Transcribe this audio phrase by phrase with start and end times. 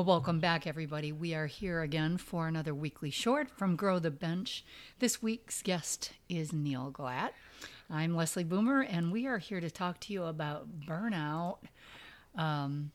[0.00, 1.12] Well, welcome back, everybody.
[1.12, 4.64] We are here again for another weekly short from Grow the Bench.
[4.98, 7.32] This week's guest is Neal Glatt.
[7.90, 11.58] I'm Leslie Boomer, and we are here to talk to you about burnout.
[12.34, 12.92] Um,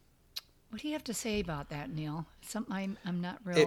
[0.72, 2.26] what do you have to say about that, Neal?
[2.42, 3.58] Something I'm, I'm not real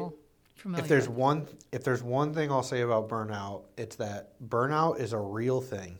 [0.56, 0.82] It- familiar.
[0.82, 1.16] If there's with.
[1.16, 5.60] one, if there's one thing I'll say about burnout, it's that burnout is a real
[5.60, 5.96] thing.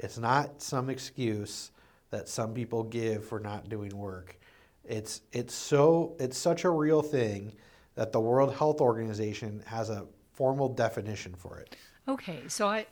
[0.00, 1.70] It's not some excuse
[2.10, 4.36] that some people give for not doing work.
[4.84, 7.52] It's it's so it's such a real thing
[7.94, 11.76] that the World Health Organization has a formal definition for it.
[12.08, 12.86] Okay, so I,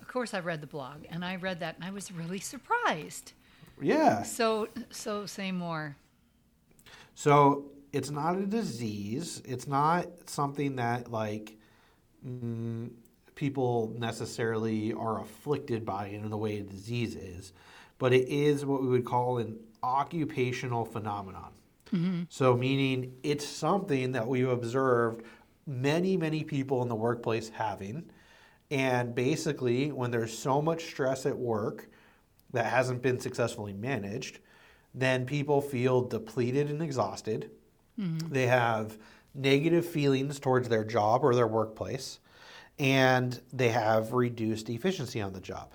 [0.00, 3.32] of course, I read the blog, and I read that, and I was really surprised.
[3.80, 4.22] Yeah.
[4.22, 5.96] So, so say more.
[7.14, 9.42] So it's not a disease.
[9.44, 11.56] It's not something that like
[12.26, 12.90] mm,
[13.34, 17.52] people necessarily are afflicted by in the way a disease is,
[18.00, 21.52] but it is what we would call an occupational phenomenon.
[21.92, 22.22] Mm-hmm.
[22.28, 25.22] So meaning it's something that we've observed
[25.66, 28.10] many many people in the workplace having,
[28.72, 31.88] and basically when there's so much stress at work
[32.52, 34.40] that hasn't been successfully managed,
[34.94, 37.50] then people feel depleted and exhausted.
[37.98, 38.32] Mm-hmm.
[38.32, 38.98] They have
[39.34, 42.18] negative feelings towards their job or their workplace,
[42.78, 45.74] and they have reduced efficiency on the job.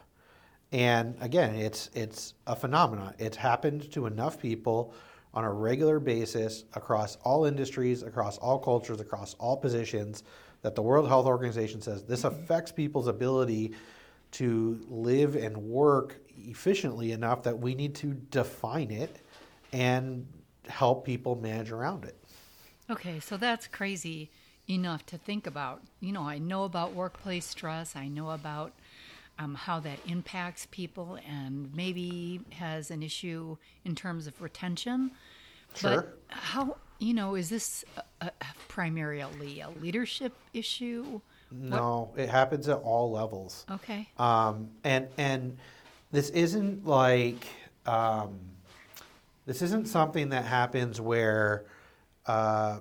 [0.76, 3.14] And again, it's it's a phenomenon.
[3.18, 4.94] It's happened to enough people
[5.34, 10.23] on a regular basis across all industries, across all cultures, across all positions
[10.64, 12.36] that the World Health Organization says this mm-hmm.
[12.44, 13.72] affects people's ability
[14.31, 19.22] to live and work efficiently enough that we need to define it
[19.72, 20.28] and
[20.68, 22.18] help people manage around it.
[22.90, 24.30] Okay, so that's crazy
[24.68, 25.84] enough to think about.
[26.02, 28.73] You know, I know about workplace stress, I know about
[29.39, 35.11] um, how that impacts people and maybe has an issue in terms of retention.
[35.75, 36.02] Sure.
[36.02, 37.83] But how, you know, is this
[38.22, 41.19] a, a primarily a leadership issue?
[41.52, 43.66] No, it happens at all levels.
[43.69, 44.09] Okay.
[44.18, 45.57] Um, and and
[46.12, 47.45] this isn't like
[47.85, 48.40] um,
[49.45, 51.66] this isn't something that happens where
[52.25, 52.79] uh,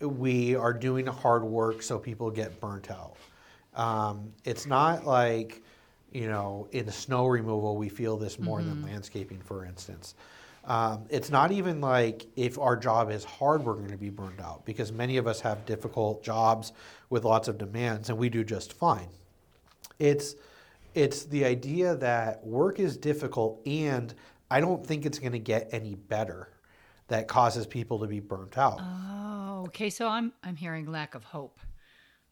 [0.00, 3.16] we are doing hard work so people get burnt out.
[3.78, 5.62] Um, it's not like
[6.12, 10.14] you know in snow removal we feel this more than landscaping, for instance.
[10.64, 14.40] Um, it's not even like if our job is hard, we're going to be burned
[14.40, 16.72] out because many of us have difficult jobs
[17.08, 19.08] with lots of demands and we do just fine.
[19.98, 20.34] It's
[20.94, 24.14] it's the idea that work is difficult and
[24.50, 26.48] I don't think it's going to get any better
[27.08, 28.80] that causes people to be burnt out.
[28.82, 29.88] Oh, okay.
[29.88, 31.60] So I'm I'm hearing lack of hope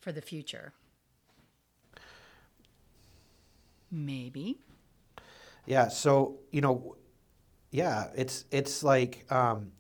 [0.01, 0.75] for the future.
[3.97, 4.59] Maybe.
[5.65, 6.97] Yeah, so you know,
[7.71, 9.73] yeah, it's it's like um,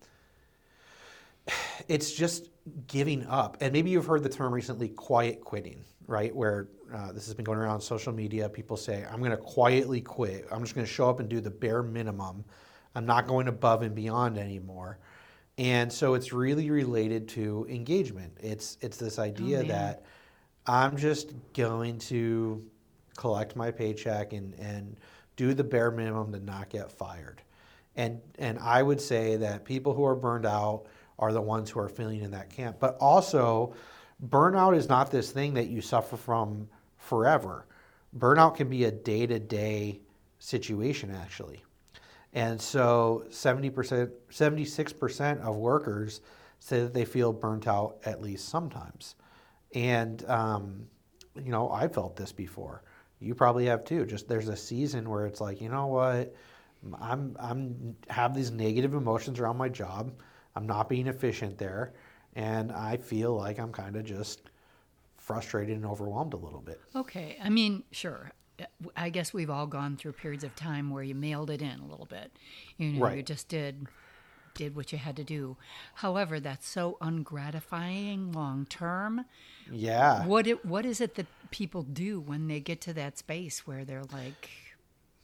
[1.88, 2.48] it's just
[2.86, 6.34] giving up, and maybe you've heard the term recently, quiet quitting, right?
[6.34, 8.48] Where uh, this has been going around on social media.
[8.48, 10.46] People say, "I'm going to quietly quit.
[10.50, 12.42] I'm just going to show up and do the bare minimum.
[12.94, 14.98] I'm not going above and beyond anymore."
[15.58, 18.32] And so it's really related to engagement.
[18.40, 19.68] It's it's this idea man.
[19.68, 20.04] that
[20.66, 22.64] I'm just going to
[23.16, 24.96] collect my paycheck and, and
[25.36, 27.42] do the bare minimum to not get fired.
[27.96, 30.84] And and I would say that people who are burned out
[31.18, 32.76] are the ones who are feeling in that camp.
[32.78, 33.74] But also,
[34.28, 36.68] burnout is not this thing that you suffer from
[36.98, 37.66] forever.
[38.18, 40.00] Burnout can be a day to day
[40.38, 41.62] situation, actually.
[42.32, 46.20] And so 70%, 76% of workers
[46.58, 49.14] say that they feel burnt out at least sometimes.
[49.74, 50.86] And, um,
[51.34, 52.82] you know, I felt this before.
[53.20, 54.04] You probably have too.
[54.06, 56.34] Just there's a season where it's like, you know what?
[57.00, 60.12] I'm, I'm have these negative emotions around my job.
[60.54, 61.94] I'm not being efficient there.
[62.34, 64.42] And I feel like I'm kind of just
[65.16, 66.80] frustrated and overwhelmed a little bit.
[66.94, 67.38] Okay.
[67.42, 68.30] I mean, sure.
[68.96, 71.86] I guess we've all gone through periods of time where you mailed it in a
[71.86, 72.32] little bit.
[72.78, 73.86] You know, you just did
[74.56, 75.56] did what you had to do.
[75.94, 79.26] However, that's so ungratifying long term.
[79.70, 80.26] Yeah.
[80.26, 83.84] What it what is it that people do when they get to that space where
[83.84, 84.50] they're like,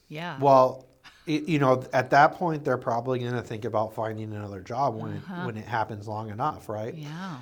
[0.08, 0.38] yeah.
[0.40, 0.86] Well,
[1.26, 4.94] y- you know, at that point, they're probably going to think about finding another job
[4.94, 5.46] when it, uh-huh.
[5.46, 6.94] when it happens long enough, right?
[6.94, 7.38] yeah.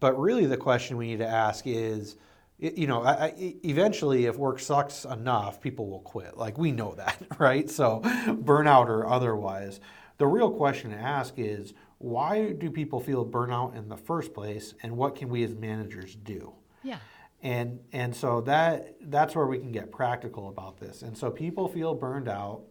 [0.00, 2.16] But really, the question we need to ask is,
[2.58, 6.36] you know, I, I, eventually, if work sucks enough, people will quit.
[6.36, 7.70] Like we know that, right?
[7.70, 9.80] So, burnout or otherwise,
[10.18, 14.74] the real question to ask is, why do people feel burnout in the first place,
[14.82, 16.52] and what can we as managers do?
[16.82, 16.98] Yeah.
[17.44, 21.68] And and so that that's where we can get practical about this and so people
[21.68, 22.62] feel burned out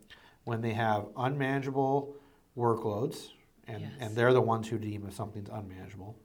[0.43, 2.15] when they have unmanageable
[2.57, 3.29] workloads
[3.67, 3.91] and, Yes.
[3.99, 6.17] and they're the ones who deem if something's unmanageable,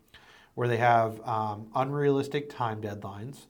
[0.55, 3.47] where they have um, unrealistic time deadlines,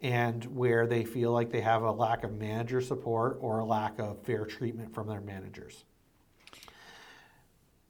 [0.00, 3.98] and where they feel like they have a lack of manager support or a lack
[3.98, 5.84] of fair treatment from their managers.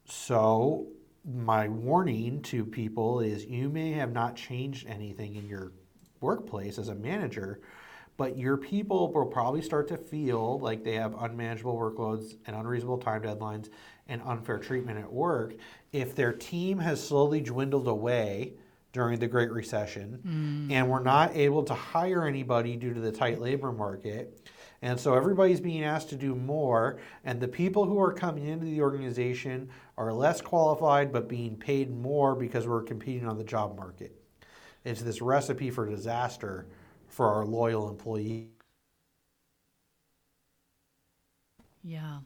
[0.05, 0.87] So,
[1.23, 5.71] my warning to people is you may have not changed anything in your
[6.21, 7.61] workplace as a manager,
[8.17, 12.97] but your people will probably start to feel like they have unmanageable workloads and unreasonable
[12.97, 13.69] time deadlines
[14.07, 15.55] and unfair treatment at work
[15.93, 18.53] if their team has slowly dwindled away
[18.91, 20.73] during the Great Recession mm.
[20.73, 24.49] and we're not able to hire anybody due to the tight labor market.
[24.81, 28.65] And so everybody's being asked to do more, and the people who are coming into
[28.65, 33.75] the organization are less qualified but being paid more because we're competing on the job
[33.75, 34.15] market.
[34.83, 36.65] It's this recipe for disaster
[37.07, 38.47] for our loyal employees.
[41.83, 42.19] Yeah,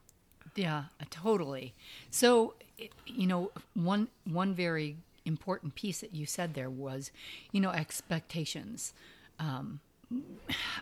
[0.55, 1.73] yeah, uh, totally.
[2.09, 2.53] So,
[3.05, 7.11] you know, one one very important piece that you said there was,
[7.51, 8.93] you know, expectations.
[9.39, 9.79] Um,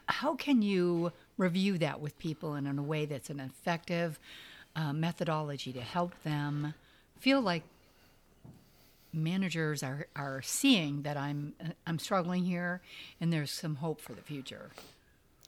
[0.08, 4.20] how can you review that with people and in a way that's an effective
[4.76, 6.74] uh, methodology to help them
[7.20, 7.64] feel like
[9.14, 11.54] managers are, are seeing that I'm
[11.86, 12.82] I'm struggling here
[13.20, 14.72] and there's some hope for the future.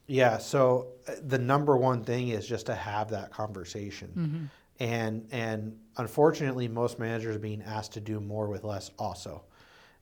[0.06, 4.50] Yeah, so uh, the number one thing is just to have that conversation.
[4.80, 9.44] And and unfortunately most managers are being asked to do more with less also.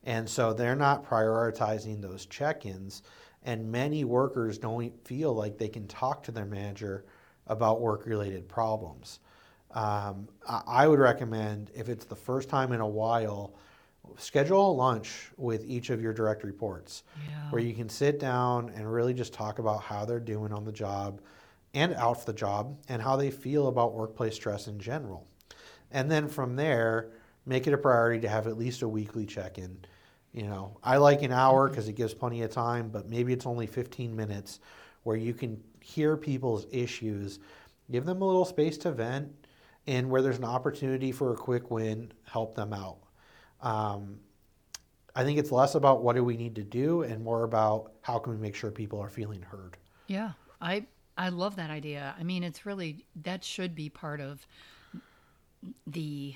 [0.03, 3.03] And so they're not prioritizing those check-ins
[3.43, 7.05] and many workers don't feel like they can talk to their manager
[7.47, 9.19] about work-related problems.
[9.73, 13.55] Um, I would recommend if it's the first time in a while,
[14.17, 17.49] schedule a lunch with each of your direct reports Yeah.
[17.49, 20.71] where you can sit down and really just talk about how they're doing on the
[20.71, 21.21] job
[21.73, 25.25] and out the job and how they feel about workplace stress in general.
[25.91, 27.09] And then from there,
[27.45, 29.77] make it a priority to have at least a weekly check in.
[30.33, 33.45] You know, I like an hour because it gives plenty of time, but maybe it's
[33.45, 34.59] only 15 minutes
[35.03, 37.39] where you can hear people's issues,
[37.91, 39.31] give them a little space to vent,
[39.87, 42.97] and where there's an opportunity for a quick win, help them out.
[43.61, 44.19] Um,
[45.15, 48.17] I think it's less about what do we need to do and more about how
[48.19, 49.77] can we make sure people are feeling heard.
[50.07, 50.31] Yeah,
[50.61, 50.85] I
[51.17, 52.15] I love that idea.
[52.17, 54.47] I mean, it's really that should be part of
[55.85, 56.35] the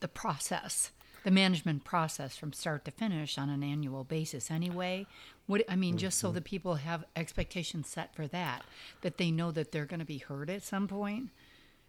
[0.00, 0.90] the process,
[1.24, 4.50] the management process from start to finish on an annual basis.
[4.50, 5.06] Anyway,
[5.46, 8.62] what I mean, just so that people have expectations set for that,
[9.00, 11.30] that they know that they're going to be heard at some point.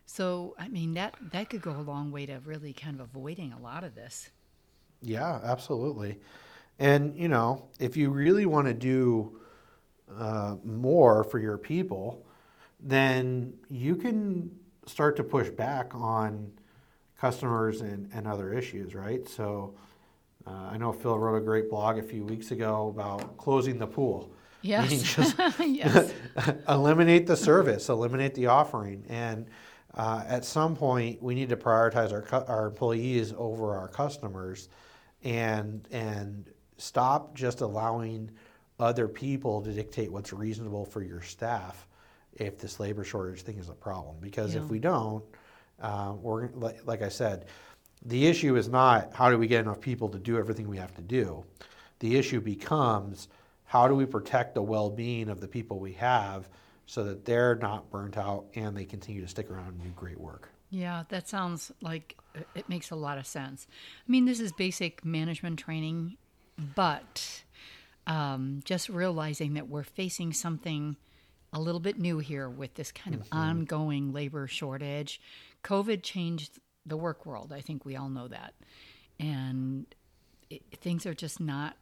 [0.05, 3.53] So, I mean, that that could go a long way to really kind of avoiding
[3.53, 4.29] a lot of this.
[5.01, 6.19] Yeah, absolutely.
[6.79, 9.39] And, you know, if you really want to do
[10.17, 12.25] uh, more for your people,
[12.79, 14.51] then you can
[14.85, 16.51] start to push back on
[17.17, 19.27] customers and, and other issues, right?
[19.27, 19.75] So
[20.45, 23.87] uh, I know Phil wrote a great blog a few weeks ago about closing the
[23.87, 24.33] pool.
[24.61, 26.13] Yes, just yes,
[26.69, 29.45] eliminate the service, eliminate the offering, and
[29.95, 34.69] uh, at some point we need to prioritize our cu- our employees over our customers,
[35.23, 38.29] and and stop just allowing
[38.79, 41.87] other people to dictate what's reasonable for your staff
[42.33, 44.15] if this labor shortage thing is a problem.
[44.19, 44.63] Because Yeah.
[44.63, 45.23] if we don't,
[45.79, 47.45] uh, we're like, like I said,
[48.03, 50.93] the issue is not how do we get enough people to do everything we have
[50.95, 51.45] to do.
[51.99, 53.27] The issue becomes
[53.65, 56.49] how do we protect the well-being of the people we have
[56.85, 60.19] so that they're not burnt out and they continue to stick around and do great
[60.19, 60.49] work.
[60.69, 62.17] Yeah, that sounds like
[62.55, 63.67] it- makes a lot of sense.
[64.07, 66.17] I mean, this is basic management training,
[66.75, 67.43] but
[68.07, 70.97] um, just realizing that we're facing something
[71.53, 75.21] a little bit new here with this kind of ongoing labor shortage.
[75.63, 77.53] COVID changed the work world.
[77.53, 78.55] I think we all know that.
[79.19, 79.85] And
[80.49, 81.77] it, things are just not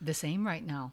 [0.00, 0.92] the same right now.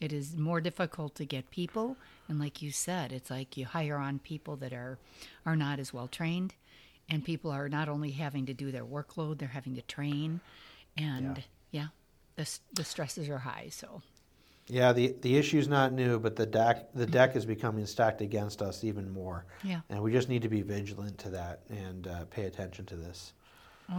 [0.00, 1.96] It is more difficult to get people,
[2.28, 4.98] and like you said, it's like you hire on people that are
[5.46, 6.54] are not as well trained,
[7.08, 10.40] and people are not only having to do their workload, they're having to train,
[10.98, 11.86] and yeah,
[12.36, 13.68] the the stresses are high.
[13.70, 14.02] So
[14.68, 18.60] Yeah, the the issue's not new, but the deck the deck is becoming stacked against
[18.60, 22.24] us even more, yeah, and we just need to be vigilant to that and uh,
[22.26, 23.32] pay attention to this.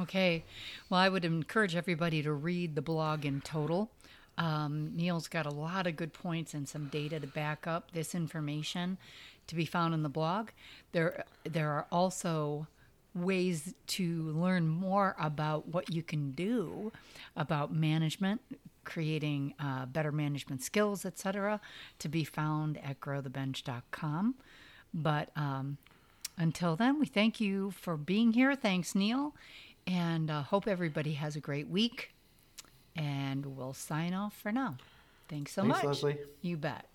[0.02, 0.44] okay.
[0.90, 3.90] Well, I would encourage everybody to read the blog in total.
[4.38, 8.14] Um, Neal's got a lot of good points and some data to back up this
[8.14, 8.98] information
[9.48, 10.50] to be found in the blog.
[10.92, 12.68] There, there are also
[13.16, 16.92] ways to learn more about what you can do
[17.36, 18.42] about management,
[18.84, 21.60] creating uh, better management skills, etc.,
[22.00, 24.36] to be found at growthebench.com.
[24.94, 25.78] But um,
[26.38, 28.56] Until then, we thank you for being here.
[28.56, 29.36] Thanks, Neal.
[29.88, 32.14] And uh, hope everybody has a great week.
[32.98, 34.78] And we'll sign off for now.
[35.30, 35.86] Thanks so Thanks, much.
[35.86, 36.18] Leslie.
[36.42, 36.86] You bet.